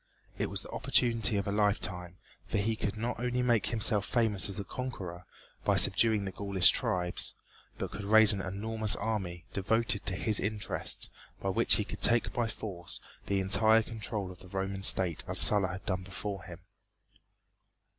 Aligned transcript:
It 0.39 0.49
was 0.49 0.63
the 0.63 0.71
opportunity 0.71 1.37
of 1.37 1.45
a 1.47 1.51
lifetime, 1.51 2.17
for 2.47 2.57
he 2.57 2.75
could 2.75 2.97
not 2.97 3.19
only 3.19 3.43
make 3.43 3.67
himself 3.67 4.03
famous 4.03 4.49
as 4.49 4.57
a 4.59 4.63
conqueror 4.63 5.27
by 5.63 5.75
subduing 5.75 6.25
the 6.25 6.31
Gaulish 6.31 6.71
tribes, 6.71 7.35
but 7.77 7.91
could 7.91 8.05
raise 8.05 8.33
an 8.33 8.41
enormous 8.41 8.95
army, 8.95 9.45
devoted 9.53 10.07
to 10.07 10.15
his 10.15 10.39
interests, 10.39 11.07
by 11.39 11.49
which 11.49 11.75
he 11.75 11.83
could 11.85 12.01
take 12.01 12.33
by 12.33 12.47
force 12.47 12.99
the 13.27 13.39
entire 13.39 13.83
control 13.83 14.31
of 14.31 14.39
the 14.39 14.47
Roman 14.47 14.81
State 14.81 15.23
as 15.27 15.37
Sulla 15.37 15.67
had 15.67 15.85
done 15.85 16.01
before 16.01 16.45
him. 16.45 16.61